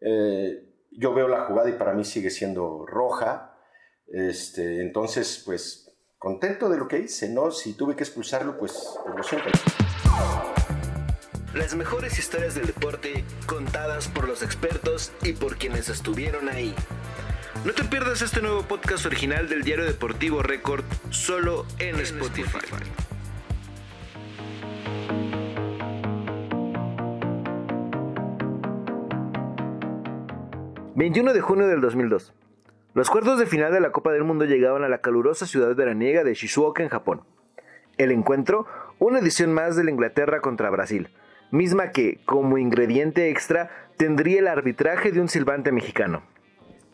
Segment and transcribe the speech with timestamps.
[0.00, 3.56] Eh, yo veo la jugada y para mí sigue siendo roja.
[4.08, 5.86] Este, entonces, pues
[6.18, 7.50] contento de lo que hice, ¿no?
[7.50, 9.48] Si tuve que expulsarlo, pues, pues lo siento.
[11.54, 16.74] Las mejores historias del deporte contadas por los expertos y por quienes estuvieron ahí.
[17.64, 22.58] No te pierdas este nuevo podcast original del diario deportivo Record solo en, Spotify.
[30.96, 32.32] 21 de junio del 2002.
[32.94, 36.24] Los cuartos de final de la Copa del Mundo llegaban a la calurosa ciudad veraniega
[36.24, 37.20] de Shizuoka en Japón.
[37.98, 38.66] El encuentro,
[38.98, 41.10] una edición más de la Inglaterra contra Brasil,
[41.50, 46.22] misma que, como ingrediente extra, tendría el arbitraje de un silbante mexicano.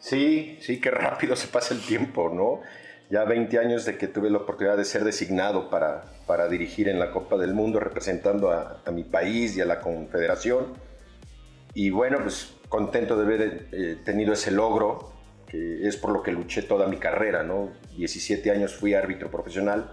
[0.01, 2.61] Sí, sí, qué rápido se pasa el tiempo, ¿no?
[3.09, 6.99] Ya 20 años de que tuve la oportunidad de ser designado para, para dirigir en
[6.99, 10.75] la Copa del Mundo, representando a, mi país y a la Confederación.
[11.73, 15.13] Y bueno, pues contento de haber eh, tenido ese logro,
[15.47, 17.69] que es por lo que luché toda mi carrera, ¿no?
[17.99, 19.93] 17 años fui árbitro profesional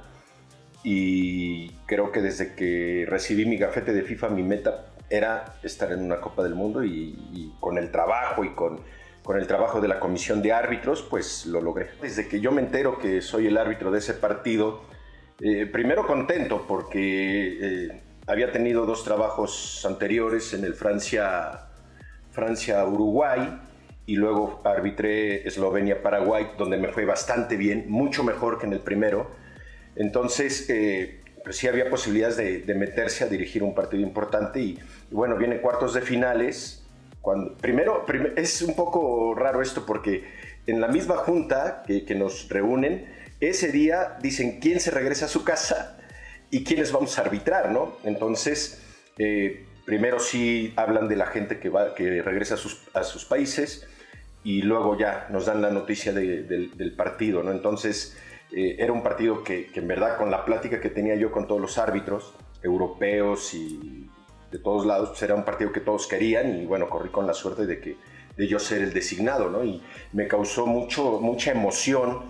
[0.81, 5.99] y creo que desde que recibí mi gafete de FIFA mi meta era estar en
[5.99, 8.79] una Copa del Mundo y, con el trabajo y con,
[9.23, 11.89] con, el trabajo de la comisión de árbitros pues lo logré.
[12.01, 14.83] Desde que yo me entero que soy el árbitro de ese partido,
[15.41, 21.68] eh, primero contento porque eh, había tenido dos trabajos anteriores en el Francia,
[22.39, 23.59] Francia-Uruguay
[24.05, 29.39] y luego arbitré Eslovenia-Paraguay donde me fue bastante bien, mucho mejor que en el primero
[29.99, 34.79] entonces, eh, pues sí había posibilidades de, meterse a dirigir un partido importante y,
[35.11, 36.83] bueno, viene cuartos de finales.
[37.59, 38.05] Primero,
[38.37, 40.23] es un poco raro esto porque
[40.67, 43.07] en la misma junta que, nos reúnen,
[43.41, 45.97] ese día dicen quién se regresa a su casa
[46.49, 47.97] y quiénes vamos a arbitrar, ¿no?
[48.05, 48.81] Entonces,
[49.17, 52.53] eh, primero sí hablan de la gente que, va, que regresa
[52.93, 53.87] a sus, países
[54.43, 57.49] y luego ya nos dan la noticia del, partido, ¿no?
[57.49, 58.15] Entonces,
[58.51, 61.59] eh, era un partido que, en verdad con la plática que tenía yo con todos
[61.59, 64.07] los árbitros europeos y
[64.51, 67.33] de todos lados, pues era un partido que todos querían y bueno, corrí con la
[67.33, 67.97] suerte de que
[68.37, 69.63] de yo ser el designado, ¿no?
[69.63, 69.81] Y
[70.13, 72.25] me causó mucho, mucha emoción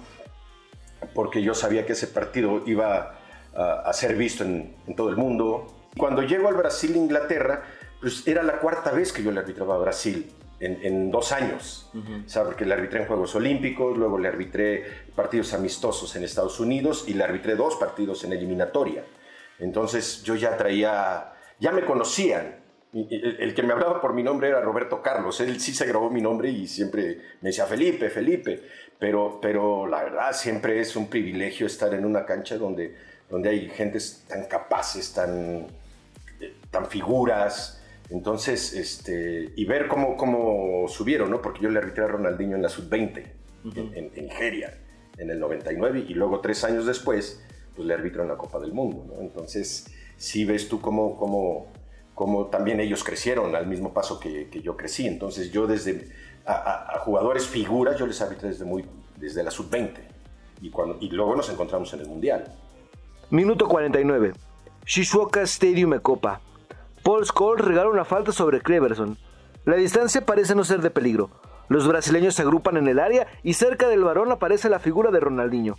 [1.13, 3.19] porque yo sabía que ese partido iba
[3.53, 5.78] a, ser visto en, todo el mundo.
[5.97, 7.63] Cuando llego al Brasil-Inglaterra,
[7.99, 11.89] pues era la cuarta vez que yo le arbitraba a Brasil en, dos años.
[11.93, 14.83] o sea, porque le arbitré en Juegos Olímpicos, luego le arbitré
[15.15, 19.03] partidos amistosos en Estados Unidos y le arbitré dos partidos en eliminatoria.
[19.59, 22.59] Entonces yo ya traía, ya me conocían.
[22.91, 25.39] El, que me hablaba por mi nombre era Roberto Carlos.
[25.41, 28.63] Él sí se grabó mi nombre y siempre me decía Felipe, Felipe.
[28.97, 32.97] Pero, pero la verdad siempre es un privilegio estar en una cancha donde,
[33.29, 35.67] donde hay gentes tan capaces, tan,
[36.71, 37.79] tan figuras,
[38.09, 41.41] entonces, este, y ver cómo, cómo subieron, ¿no?
[41.41, 43.23] Porque yo le arbitré a Ronaldinho en la sub-20,
[43.75, 44.79] en, Nigeria,
[45.17, 47.43] en el 99, y luego tres años después,
[47.75, 49.21] pues le arbitro en la Copa del Mundo, ¿no?
[49.21, 51.67] Entonces, sí ves tú cómo, cómo,
[52.15, 55.05] cómo también ellos crecieron al mismo paso que, que yo crecí.
[55.05, 56.09] Entonces, yo desde
[56.45, 58.85] a, jugadores figuras, yo les arbitré desde, muy,
[59.17, 59.99] desde la sub-20,
[60.61, 62.55] y, cuando, y luego nos encontramos en el Mundial.
[63.31, 64.33] Minuto 49.
[64.87, 66.41] Shizuoka Stadium Copa.
[67.03, 69.19] Paul Scholes regala una falta sobre Cleverson.
[69.65, 71.29] La distancia parece no ser de peligro.
[71.67, 75.19] Los brasileños se agrupan en el área y cerca del varón aparece la figura de
[75.19, 75.77] Ronaldinho.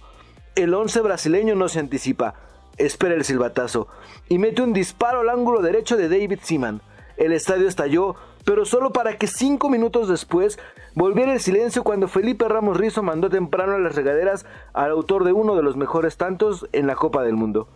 [0.54, 2.34] El once brasileño no se anticipa,
[2.76, 3.88] espera el silbatazo
[4.28, 6.82] y mete un disparo al ángulo derecho de David Seaman.
[7.16, 8.14] El estadio estalló,
[8.44, 10.58] pero solo para que cinco minutos después
[10.94, 15.32] volviera el silencio cuando Felipe Ramos Rizo mandó temprano a las regaderas al autor de
[15.32, 17.68] uno de los mejores tantos en la Copa del Mundo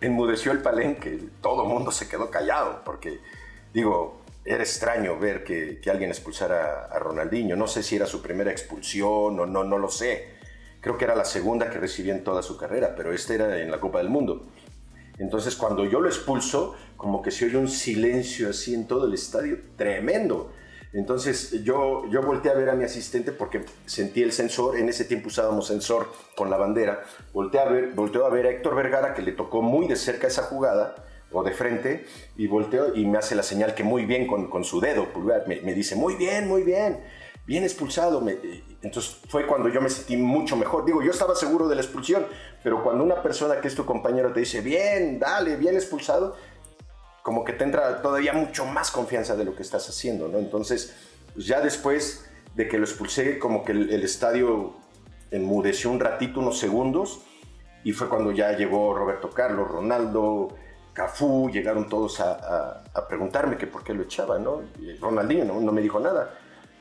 [0.00, 3.20] enmudeció el palenque, todo el mundo se quedó callado, porque
[3.72, 7.56] digo, era extraño ver que, alguien expulsara a Ronaldinho.
[7.56, 10.40] No sé si era su primera expulsión o no, no lo sé.
[10.80, 13.70] Creo que era la segunda que recibía en toda su carrera, pero este era en
[13.70, 14.46] la Copa del Mundo.
[15.20, 19.12] Entonces cuando yo lo expulso, como que se oye un silencio así en todo el
[19.12, 20.50] estadio, tremendo.
[20.94, 25.04] Entonces yo, yo volteé a ver a mi asistente porque sentí el sensor, en ese
[25.04, 29.14] tiempo usábamos sensor con la bandera, volteé a ver, volteó a ver a Héctor Vergara
[29.14, 30.96] que le tocó muy de cerca esa jugada
[31.32, 32.06] o de frente
[32.36, 35.06] y volteo y me hace la señal que muy bien con, con su dedo
[35.46, 36.98] me, me, dice muy bien, muy bien,
[37.50, 38.24] bien expulsado.
[38.80, 40.84] entonces fue cuando yo me sentí mucho mejor.
[40.84, 42.24] Digo, yo estaba seguro de la expulsión,
[42.62, 46.36] pero cuando una persona que es tu compañero te dice bien, dale, bien expulsado,
[47.24, 50.38] como que te entra todavía mucho más confianza de lo que estás haciendo, ¿no?
[50.38, 50.94] Entonces,
[51.34, 52.24] pues ya después
[52.54, 54.74] de que lo expulsé, como que el, estadio
[55.32, 57.22] enmudeció un ratito, unos segundos,
[57.82, 60.54] y fue cuando ya llegó Roberto Carlos, Ronaldo,
[60.92, 64.62] Cafú, llegaron todos a, preguntarme que por qué lo echaba, ¿no?
[65.00, 66.32] Ronaldinho no, me dijo nada.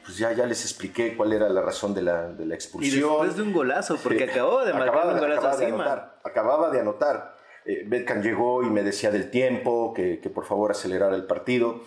[0.10, 2.98] Pues ya, ya les expliqué cuál era la razón de la, de la expulsión.
[2.98, 6.72] Y después de un golazo, porque acababa de marcar un golazo acababa De anotar, acababa
[6.72, 7.38] de anotar.
[7.64, 11.82] Eh, Betkan llegó y me decía del tiempo, que, que, por favor acelerara el partido.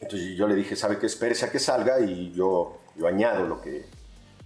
[0.00, 1.06] Entonces yo le dije, ¿sabe qué?
[1.06, 3.84] Espérese a que salga y yo, yo añado lo que,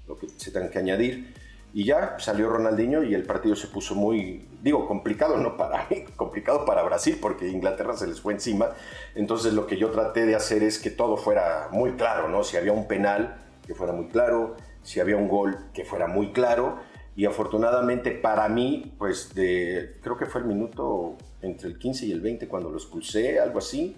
[0.08, 1.34] lo que se tenga que añadir.
[1.74, 6.66] Y ya salió Ronaldinho y el partido se puso muy, digo, complicado, no para complicado
[6.66, 8.70] para Brasil, porque Inglaterra se les fue encima.
[9.14, 12.44] Entonces lo que yo traté de hacer es que todo fuera muy claro, ¿no?
[12.44, 13.36] Si había un penal,
[13.66, 16.78] que fuera muy claro, si había un gol, que fuera muy claro.
[17.16, 22.12] Y afortunadamente para mí, pues de, creo que fue el minuto entre el 15 y
[22.12, 23.96] el 20 cuando lo expulsé, algo así,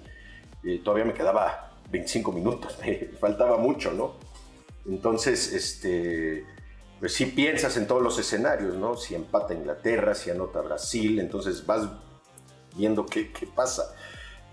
[0.63, 4.13] eh, todavía me quedaba 25 minutos, me faltaba mucho, ¿no?
[4.87, 6.45] Entonces, este
[7.05, 8.97] pues sí piensas en todos los escenarios, ¿no?
[8.97, 11.87] Si empata Inglaterra, si anota Brasil, entonces vas
[12.75, 13.95] viendo qué, pasa.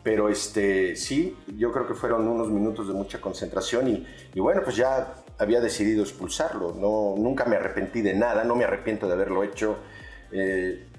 [0.03, 4.63] Pero este, sí, yo creo que fueron unos minutos de mucha concentración y, y, bueno,
[4.65, 6.74] pues ya había decidido expulsarlo.
[6.74, 9.77] No, nunca me arrepentí de nada, no me arrepiento de haberlo hecho.
[10.33, 10.89] Eh,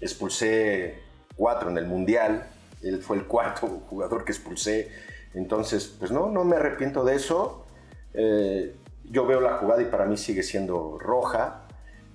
[0.00, 0.98] expulsé
[1.36, 2.50] cuatro en el Mundial,
[2.82, 4.90] él fue el cuarto jugador que expulsé.
[5.32, 7.66] Entonces, pues no, no me arrepiento de eso.
[8.14, 8.74] Eh,
[9.10, 11.64] yo veo la jugada y para mí sigue siendo roja.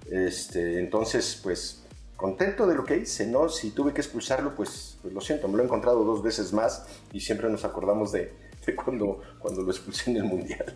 [0.10, 1.84] Este, entonces, pues
[2.24, 3.50] contento de lo que hice, ¿no?
[3.50, 6.86] Si tuve que expulsarlo, pues, pues, lo siento, me lo he encontrado dos veces más
[7.12, 8.34] y siempre nos acordamos de,
[8.81, 10.74] cuando, cuando lo expulsé en el Mundial.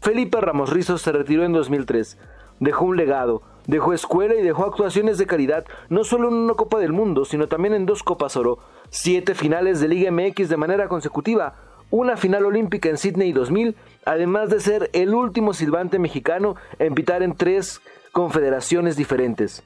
[0.00, 2.18] Felipe Ramos Rizos se retiró en 2003.
[2.58, 6.78] Dejó un legado, dejó escuela y dejó actuaciones de calidad, no solo en una Copa
[6.78, 8.58] del Mundo, sino también en dos Copas Oro,
[8.90, 11.54] siete finales de Liga MX de manera consecutiva,
[11.90, 17.22] una final olímpica en Sydney 2000, además de ser el último silbante mexicano en pitar
[17.22, 17.80] en tres
[18.12, 19.62] confederaciones diferentes.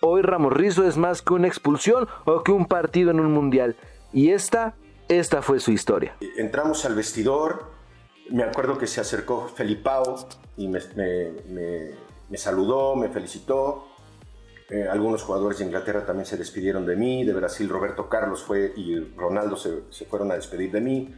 [0.00, 3.76] Hoy Ramos Rizo es más que una expulsión o que un partido en un mundial.
[4.12, 4.74] Y esta,
[5.08, 6.16] esta fue su historia.
[6.36, 7.66] Entramos al vestidor,
[8.30, 10.26] me acuerdo que se acercó Felipao
[10.56, 10.80] y me,
[12.38, 13.86] saludó, me felicitó.
[14.70, 18.72] Eh, algunos jugadores de Inglaterra también se despidieron de mí, de Brasil Roberto Carlos fue
[18.76, 21.14] y Ronaldo se fueron a despedir de mí.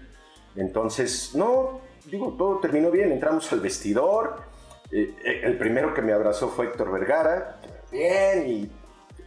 [0.57, 4.43] Entonces, no, digo, todo terminó bien, entramos al vestidor,
[4.91, 7.61] eh, eh, el primero que me abrazó fue Héctor Vergara,
[7.91, 8.71] bien, y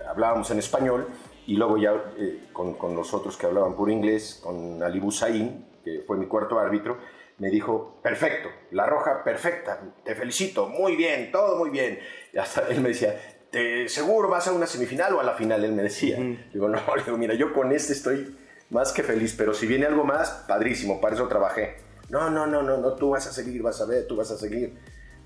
[0.07, 1.07] hablábamos en español,
[1.47, 5.65] y luego ya eh, con, con, los otros que hablaban por inglés, con Ali Busain,
[5.83, 6.97] que fue mi cuarto árbitro,
[7.37, 11.99] me dijo, perfecto, la roja perfecta, te felicito, muy bien, todo muy bien.
[12.33, 13.19] Y hasta él me decía,
[13.51, 15.63] ¿te seguro vas a una semifinal o a la final?
[15.63, 16.17] Él me decía.
[16.53, 18.37] Digo, no, digo, mira, yo con este estoy
[18.69, 21.84] más que feliz, pero si viene algo más, padrísimo, para eso trabajé.
[22.09, 24.37] No, no, no, no, no, tú vas a seguir, vas a ver, tú vas a
[24.37, 24.77] seguir.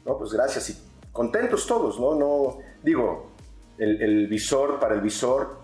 [0.06, 0.78] No, pues gracias y
[1.12, 2.16] contentos todos, ¿no?
[2.16, 3.32] No, digo,
[3.78, 5.60] el, visor, para el visor,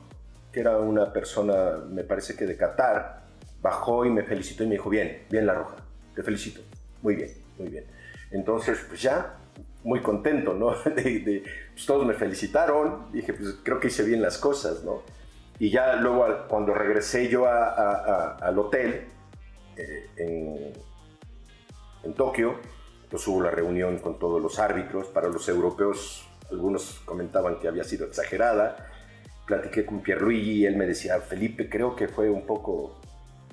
[0.52, 3.24] que era una persona, me parece que de Qatar,
[3.62, 5.78] bajó y me felicitó y me dijo, bien, bien la roja,
[6.14, 6.62] te felicito,
[7.02, 7.86] muy bien, muy bien.
[8.32, 9.38] Entonces, pues ya,
[9.84, 10.72] muy contento, ¿no?
[10.96, 15.04] De, pues todos me felicitaron, dije, pues creo que hice bien las cosas, ¿no?
[15.60, 19.06] Y ya luego cuando regresé yo al hotel
[19.78, 20.74] eh, en,
[22.06, 22.56] en Tokio,
[23.10, 25.08] pues hubo la reunión con todos los árbitros.
[25.08, 28.90] Para los europeos, algunos comentaban que había sido exagerada.
[29.46, 33.00] Platiqué con Pierluigi y él me decía, Felipe, creo que fue un poco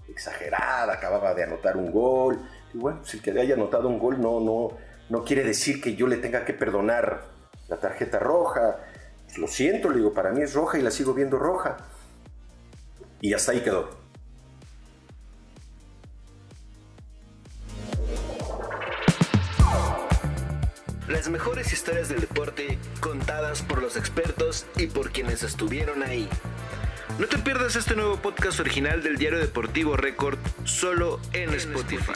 [0.09, 2.39] exagerada, acababa de anotar un gol.
[2.73, 4.77] Y bueno, si el que haya anotado un gol no, no,
[5.09, 7.25] no quiere decir que yo le tenga que perdonar
[7.69, 8.79] la tarjeta roja.
[9.27, 11.77] Pues lo siento, le digo, para mí es roja y la sigo viendo roja.
[13.21, 14.02] Y hasta ahí quedó.
[21.23, 26.29] Las mejores historias del deporte contadas por los expertos y por quienes estuvieron ahí.
[27.21, 32.15] No te pierdas este nuevo podcast original del diario deportivo Record solo en, Spotify.